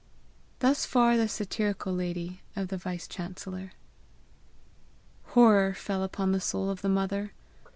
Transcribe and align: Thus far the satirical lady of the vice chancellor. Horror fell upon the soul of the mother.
Thus 0.61 0.83
far 0.83 1.15
the 1.15 1.27
satirical 1.27 1.93
lady 1.93 2.41
of 2.55 2.69
the 2.69 2.77
vice 2.79 3.07
chancellor. 3.07 3.73
Horror 5.35 5.75
fell 5.75 6.01
upon 6.01 6.31
the 6.31 6.41
soul 6.41 6.71
of 6.71 6.81
the 6.81 6.89
mother. 6.89 7.33